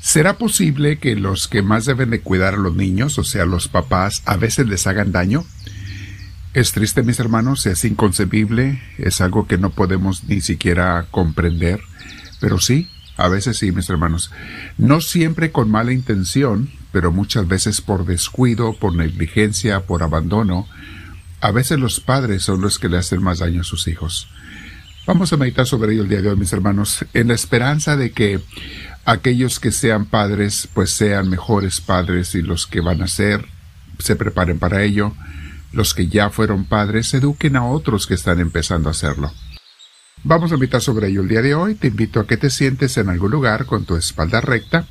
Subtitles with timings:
[0.00, 3.68] ¿Será posible que los que más deben de cuidar a los niños, o sea, los
[3.68, 5.44] papás, a veces les hagan daño?
[6.54, 11.80] Es triste, mis hermanos, es inconcebible, es algo que no podemos ni siquiera comprender,
[12.40, 14.30] pero sí, a veces sí, mis hermanos.
[14.78, 20.66] No siempre con mala intención, pero muchas veces por descuido, por negligencia, por abandono.
[21.42, 24.28] A veces los padres son los que le hacen más daño a sus hijos.
[25.06, 28.12] Vamos a meditar sobre ello el día de hoy, mis hermanos, en la esperanza de
[28.12, 28.40] que
[29.10, 33.44] aquellos que sean padres, pues sean mejores padres y los que van a ser,
[33.98, 35.14] se preparen para ello.
[35.72, 39.32] Los que ya fueron padres, eduquen a otros que están empezando a hacerlo.
[40.22, 41.74] Vamos a meditar sobre ello el día de hoy.
[41.74, 44.86] Te invito a que te sientes en algún lugar con tu espalda recta,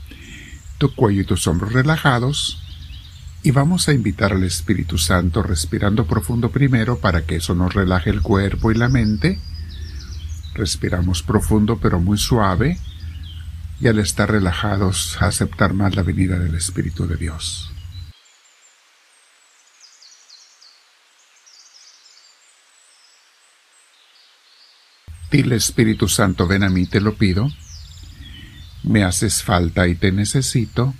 [0.77, 2.61] tu cuello y tus hombros relajados.
[3.41, 8.09] Y vamos a invitar al Espíritu Santo respirando profundo primero para que eso nos relaje
[8.09, 9.39] el cuerpo y la mente.
[10.55, 12.79] Respiramos profundo pero muy suave
[13.79, 17.71] y al estar relajados aceptar más la venida del Espíritu de Dios.
[25.31, 27.49] Dile Espíritu Santo, ven a mí, te lo pido.
[28.83, 30.95] Me haces falta y te necesito.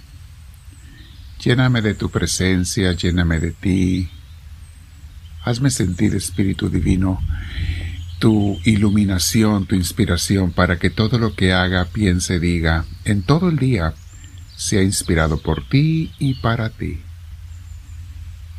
[1.44, 4.10] Lléname de tu presencia, lléname de ti.
[5.44, 7.20] Hazme sentir, Espíritu Divino,
[8.20, 13.58] tu iluminación, tu inspiración, para que todo lo que haga, piense, diga, en todo el
[13.58, 13.94] día,
[14.56, 17.00] sea inspirado por ti y para ti.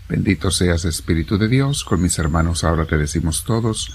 [0.09, 3.93] Bendito seas, Espíritu de Dios, con mis hermanos ahora te decimos todos,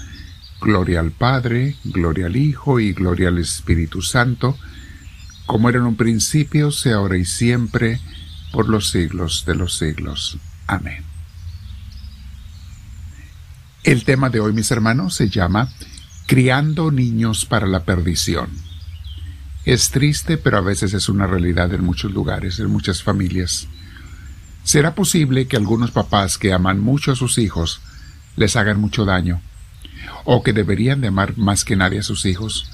[0.60, 4.56] Gloria al Padre, gloria al Hijo y gloria al Espíritu Santo,
[5.44, 8.00] como era en un principio, sea ahora y siempre,
[8.52, 10.38] por los siglos de los siglos.
[10.66, 11.15] Amén.
[13.86, 15.72] El tema de hoy, mis hermanos, se llama
[16.26, 18.50] Criando niños para la perdición.
[19.64, 23.68] Es triste, pero a veces es una realidad en muchos lugares, en muchas familias.
[24.64, 27.80] ¿Será posible que algunos papás que aman mucho a sus hijos
[28.34, 29.40] les hagan mucho daño?
[30.24, 32.68] o que deberían de amar más que nadie a sus hijos,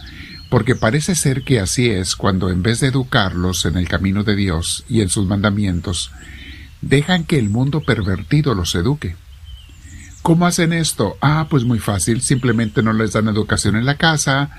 [0.49, 4.35] porque parece ser que así es cuando en vez de educarlos en el camino de
[4.35, 6.11] Dios y en sus mandamientos,
[6.81, 9.17] dejan que el mundo pervertido los eduque.
[10.23, 11.17] ¿Cómo hacen esto?
[11.21, 14.51] Ah, pues muy fácil, simplemente no les dan educación en la casa,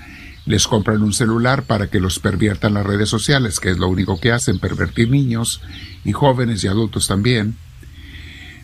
[0.44, 4.20] les compran un celular para que los perviertan las redes sociales, que es lo único
[4.20, 5.62] que hacen, pervertir niños
[6.04, 7.56] y jóvenes y adultos también.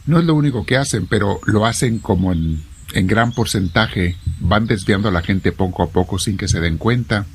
[0.05, 2.63] No es lo único que hacen, pero lo hacen como en
[2.93, 6.79] en gran porcentaje van desviando a la gente poco a poco sin que se den
[6.79, 7.27] cuenta.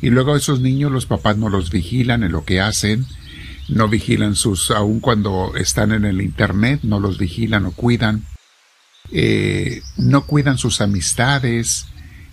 [0.00, 3.06] Y luego esos niños los papás no los vigilan en lo que hacen,
[3.68, 8.24] no vigilan sus, aun cuando están en el Internet, no los vigilan o cuidan,
[9.12, 11.86] eh, no cuidan sus amistades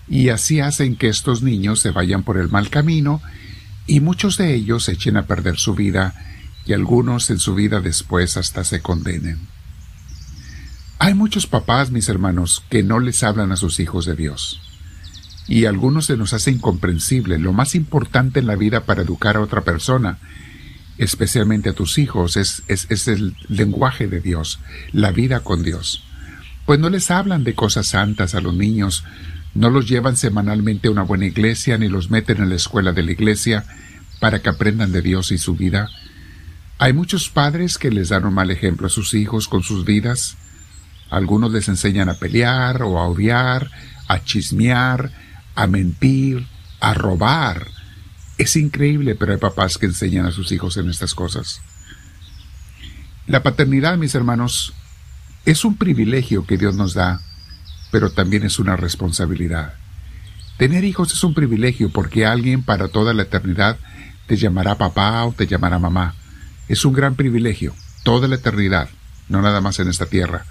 [0.07, 3.21] y así hacen que estos niños se vayan por el mal camino
[3.87, 6.13] y muchos de ellos echen a perder su vida
[6.65, 9.39] y algunos en su vida después hasta se condenen.
[10.99, 14.61] Hay muchos papás, mis hermanos, que no les hablan a sus hijos de Dios.
[15.47, 17.37] Y a algunos se nos hace incomprensible.
[17.39, 20.19] Lo más importante en la vida para educar a otra persona,
[20.97, 22.63] especialmente a tus hijos, es,
[23.07, 24.59] el lenguaje de Dios,
[24.93, 26.05] la vida con Dios.
[26.65, 29.03] Pues no les hablan de cosas santas a los niños,
[29.53, 33.03] no los llevan semanalmente a una buena iglesia, ni los meten en la escuela de
[33.03, 33.65] la iglesia
[34.19, 35.89] para que aprendan de Dios y su vida.
[36.79, 40.37] Hay muchos padres que les dan un mal ejemplo a sus hijos con sus vidas,
[41.09, 43.69] algunos les enseñan a pelear o a odiar,
[44.07, 45.11] a chismear,
[45.53, 46.47] a mentir,
[46.79, 47.67] a robar.
[48.37, 51.61] Es increíble, pero hay papás que enseñan a sus hijos en estas cosas.
[53.27, 54.73] La paternidad, mis hermanos,
[55.45, 57.21] es un privilegio que Dios nos da,
[57.91, 59.73] pero también es una responsabilidad.
[60.57, 63.77] Tener hijos es un privilegio porque alguien para toda la eternidad
[64.27, 66.15] te llamará papá o te llamará mamá.
[66.67, 67.73] Es un gran privilegio,
[68.03, 68.89] toda la eternidad,
[69.29, 70.45] no nada más en esta tierra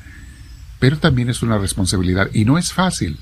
[0.83, 3.17] pero también es una responsabilidad y no es fácil.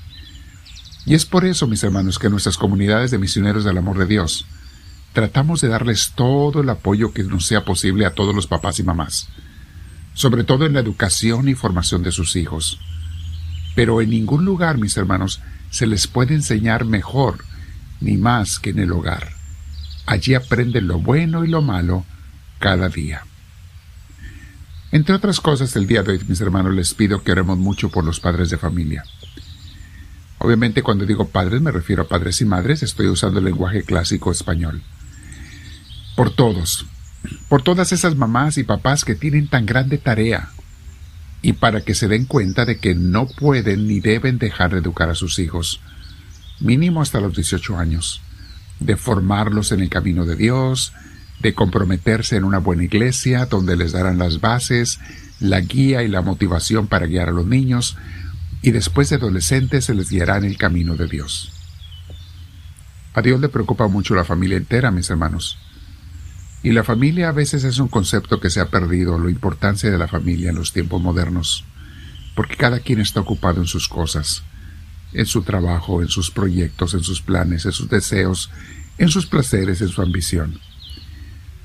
[1.05, 4.47] Y es por eso, mis hermanos, que nuestras comunidades de misioneros del amor de Dios
[5.13, 8.83] tratamos de darles todo el apoyo que nos sea posible a todos los papás y
[8.83, 9.27] mamás,
[10.13, 12.79] sobre todo en la educación y formación de sus hijos.
[13.75, 17.45] Pero en ningún lugar, mis hermanos, se les puede enseñar mejor
[18.01, 19.33] ni más que en el hogar.
[20.05, 22.05] Allí aprenden lo bueno y lo malo
[22.59, 23.23] cada día.
[24.91, 28.03] Entre otras cosas, el día de hoy, mis hermanos, les pido que oremos mucho por
[28.03, 29.03] los padres de familia.
[30.39, 34.31] Obviamente, cuando digo padres, me refiero a padres y madres, estoy usando el lenguaje clásico
[34.31, 34.81] español.
[36.15, 36.87] Por todos,
[37.47, 40.49] por todas esas mamás y papás que tienen tan grande tarea,
[41.41, 45.09] y para que se den cuenta de que no pueden ni deben dejar de educar
[45.09, 45.81] a sus hijos,
[46.59, 48.21] mínimo hasta los 18 años,
[48.79, 50.93] de formarlos en el camino de Dios,
[51.39, 54.99] de comprometerse en una buena iglesia donde les darán las bases,
[55.39, 57.97] la guía y la motivación para guiar a los niños,
[58.61, 61.51] y después de adolescentes se les guiará en el camino de Dios.
[63.13, 65.57] A Dios le preocupa mucho la familia entera, mis hermanos.
[66.63, 69.97] Y la familia a veces es un concepto que se ha perdido, la importancia de
[69.97, 71.65] la familia en los tiempos modernos,
[72.35, 74.43] porque cada quien está ocupado en sus cosas,
[75.13, 78.49] en su trabajo, en sus proyectos, en sus planes, en sus deseos,
[78.97, 80.59] en sus placeres, en su ambición.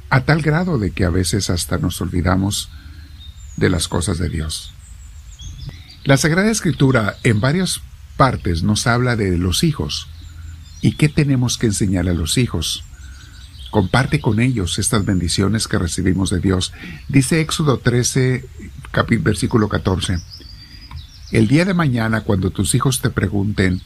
[0.08, 2.70] A tal grado de que a veces hasta nos olvidamos
[3.56, 4.72] de las cosas de Dios.
[6.04, 7.80] La Sagrada Escritura en varias
[8.16, 10.08] partes nos habla de los hijos
[10.80, 12.84] y qué tenemos que enseñar a los hijos.
[13.76, 16.72] Comparte con ellos estas bendiciones que recibimos de Dios.
[17.08, 18.42] Dice Éxodo 13,
[19.20, 20.16] versículo 14.
[21.30, 23.82] El día de mañana, cuando tus hijos te pregunten,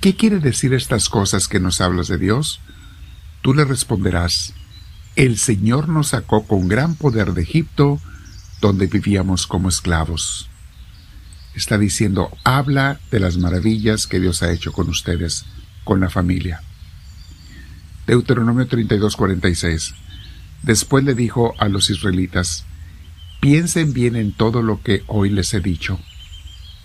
[0.00, 2.60] ¿qué quiere decir estas cosas que nos hablas de Dios?
[3.42, 4.54] Tú le responderás,
[5.14, 8.00] el Señor nos sacó con gran poder de Egipto,
[8.62, 10.48] donde vivíamos como esclavos.
[11.54, 15.44] Está diciendo, habla de las maravillas que Dios ha hecho con ustedes,
[15.84, 16.62] con la familia.
[18.08, 19.94] Deuteronomio 32:46.
[20.62, 22.64] Después le dijo a los israelitas,
[23.40, 26.00] piensen bien en todo lo que hoy les he dicho,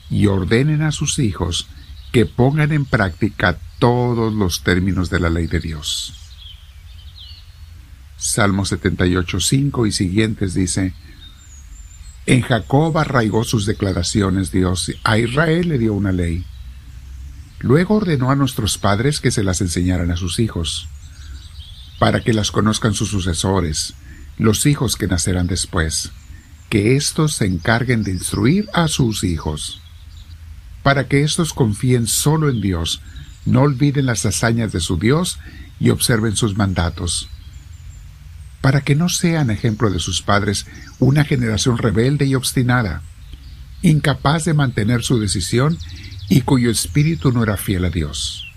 [0.10, 1.68] y ordenen a sus hijos
[2.12, 6.14] que pongan en práctica todos los términos de la ley de Dios.
[8.18, 10.94] Salmo 78:5 y siguientes dice,
[12.26, 16.46] en Jacob arraigó sus declaraciones Dios, a Israel le dio una ley.
[17.60, 20.88] Luego ordenó a nuestros padres que se las enseñaran a sus hijos,
[22.04, 23.94] para que las conozcan sus sucesores,
[24.38, 26.12] los hijos que nacerán después,
[26.68, 29.80] que éstos se encarguen de instruir a sus hijos,
[30.84, 33.00] para que éstos confíen solo en Dios,
[33.46, 35.40] no olviden las hazañas de su Dios
[35.80, 37.30] y observen sus mandatos
[38.60, 40.66] para que no sean ejemplo de sus padres
[41.00, 43.02] una generación rebelde y obstinada,
[43.82, 45.78] incapaz de mantener su decisión
[46.28, 48.52] y cuyo espíritu no era fiel a Dios.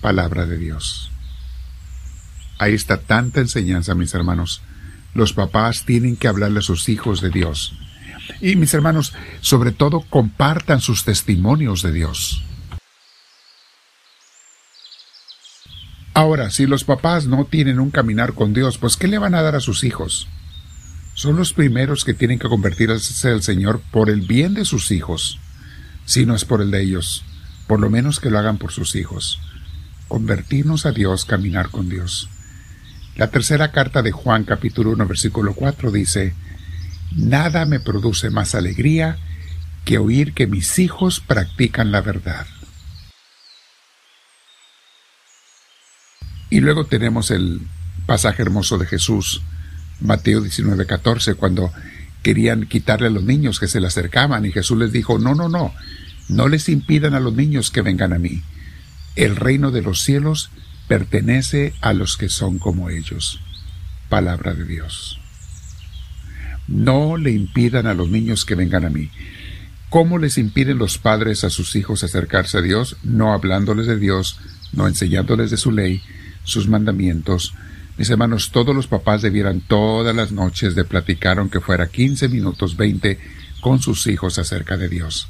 [0.00, 1.09] Palabra de Dios.
[2.60, 4.60] Ahí está tanta enseñanza, mis hermanos.
[5.14, 7.72] Los papás tienen que hablarle a sus hijos de Dios.
[8.42, 12.44] Y mis hermanos, sobre todo, compartan sus testimonios de Dios.
[16.12, 19.40] Ahora, si los papás no tienen un caminar con Dios, pues ¿qué le van a
[19.40, 20.28] dar a sus hijos?
[21.14, 25.38] Son los primeros que tienen que convertirse al Señor por el bien de sus hijos,
[26.04, 27.24] si no es por el de ellos,
[27.66, 29.40] por lo menos que lo hagan por sus hijos.
[30.08, 32.28] Convertirnos a Dios, caminar con Dios.
[33.20, 36.32] La tercera carta de Juan capítulo 1 versículo 4 dice,
[37.14, 39.18] Nada me produce más alegría
[39.84, 42.46] que oír que mis hijos practican la verdad.
[46.48, 47.60] Y luego tenemos el
[48.06, 49.42] pasaje hermoso de Jesús,
[50.00, 51.70] Mateo 19, 14, cuando
[52.22, 55.50] querían quitarle a los niños que se le acercaban y Jesús les dijo, no, no,
[55.50, 55.74] no,
[56.30, 58.42] no les impidan a los niños que vengan a mí.
[59.14, 60.50] El reino de los cielos
[60.90, 63.38] pertenece a los que son como ellos.
[64.08, 65.20] Palabra de Dios.
[66.66, 69.08] No le impidan a los niños que vengan a mí.
[69.88, 72.96] ¿Cómo les impiden los padres a sus hijos acercarse a Dios?
[73.04, 74.40] No hablándoles de Dios,
[74.72, 76.02] no enseñándoles de su ley,
[76.42, 77.54] sus mandamientos.
[77.96, 82.76] Mis hermanos, todos los papás debieran todas las noches de platicar, aunque fuera quince minutos,
[82.76, 83.20] veinte,
[83.60, 85.28] con sus hijos acerca de Dios.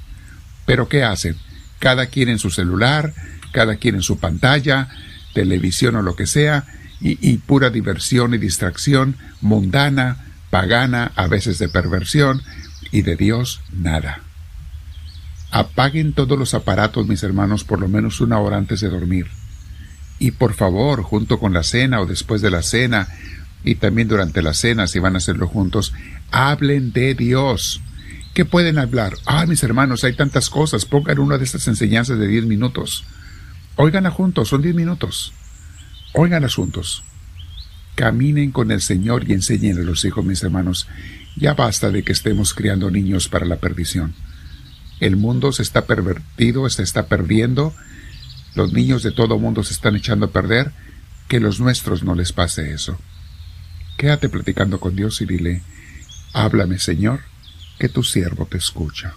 [0.64, 1.36] Pero ¿qué hacen?
[1.78, 3.12] Cada quien en su celular,
[3.52, 4.88] cada quien en su pantalla,
[5.32, 6.64] televisión o lo que sea,
[7.02, 10.18] y, pura diversión y distracción mundana,
[10.50, 12.42] pagana, a veces de perversión,
[12.92, 14.20] y de Dios nada.
[15.50, 19.28] Apaguen todos los aparatos, mis hermanos, por lo menos una hora antes de dormir.
[20.18, 23.08] Y por favor, junto con la cena o después de la cena,
[23.64, 25.94] y también durante la cena, si van a hacerlo juntos,
[26.30, 27.80] hablen de Dios.
[28.34, 29.14] ¿Qué pueden hablar?
[29.26, 30.84] Ah, mis hermanos, hay tantas cosas.
[30.84, 33.04] Pongan una de estas enseñanzas de diez minutos.
[33.76, 35.32] Óiganla juntos, son diez minutos.
[36.12, 37.02] Óiganlas juntos.
[37.94, 40.88] Caminen con el Señor y enseñen a los hijos, mis hermanos.
[41.36, 44.14] Ya basta de que estemos criando niños para la perdición.
[45.00, 47.74] El mundo se está pervertido, se está perdiendo,
[48.54, 50.72] los niños de todo mundo se están echando a perder,
[51.28, 52.98] que los nuestros no les pase eso.
[53.96, 55.62] Quédate platicando con Dios y dile,
[56.32, 57.20] háblame Señor,
[57.78, 59.14] que tu siervo te escucha.